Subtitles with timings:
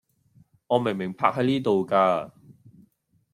[0.65, 2.33] 我明明泊係呢度架